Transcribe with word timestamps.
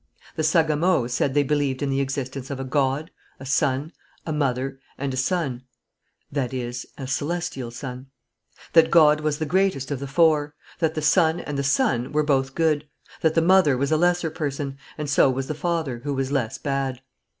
The 0.35 0.41
sagamo 0.41 1.07
said 1.07 1.35
they 1.35 1.43
believed 1.43 1.83
in 1.83 1.91
the 1.91 2.01
existence 2.01 2.49
of 2.49 2.59
a 2.59 2.63
God, 2.63 3.11
a 3.39 3.45
son, 3.45 3.91
a 4.25 4.33
mother 4.33 4.79
and 4.97 5.13
a 5.13 5.15
sun; 5.15 5.61
that 6.31 6.81
God 8.89 9.21
was 9.21 9.37
the 9.37 9.45
greatest 9.45 9.91
of 9.91 9.99
the 9.99 10.07
four; 10.07 10.55
that 10.79 10.95
the 10.95 11.03
son 11.03 11.39
and 11.41 11.55
the 11.55 11.63
sun 11.63 12.11
were 12.13 12.23
both 12.23 12.55
good; 12.55 12.87
that 13.21 13.35
the 13.35 13.43
mother 13.43 13.77
was 13.77 13.91
a 13.91 13.97
lesser 13.97 14.31
person, 14.31 14.79
and 14.97 15.07
so 15.07 15.29
was 15.29 15.45
the 15.45 15.53
father, 15.53 15.99
who 15.99 16.15
was 16.15 16.31
less 16.31 16.57
bad. 16.57 17.01